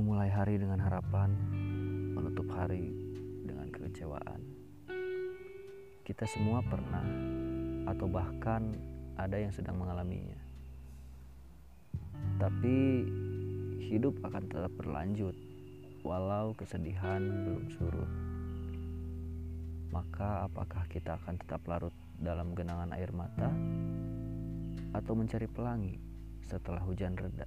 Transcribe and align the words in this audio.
Memulai 0.00 0.32
hari 0.32 0.56
dengan 0.56 0.80
harapan, 0.80 1.28
menutup 2.16 2.48
hari 2.56 2.88
dengan 3.44 3.68
kekecewaan. 3.68 4.40
Kita 6.08 6.24
semua 6.24 6.64
pernah, 6.64 7.04
atau 7.84 8.08
bahkan 8.08 8.72
ada 9.20 9.36
yang 9.36 9.52
sedang 9.52 9.76
mengalaminya. 9.76 10.40
Tapi 12.40 13.04
hidup 13.92 14.16
akan 14.24 14.48
tetap 14.48 14.72
berlanjut, 14.80 15.36
walau 16.00 16.56
kesedihan 16.56 17.20
belum 17.20 17.68
surut. 17.68 18.12
Maka, 19.92 20.48
apakah 20.48 20.88
kita 20.88 21.20
akan 21.20 21.36
tetap 21.44 21.60
larut 21.68 21.92
dalam 22.16 22.56
genangan 22.56 22.96
air 22.96 23.12
mata, 23.12 23.52
atau 24.96 25.12
mencari 25.12 25.44
pelangi 25.44 26.00
setelah 26.48 26.80
hujan 26.88 27.20
reda? 27.20 27.44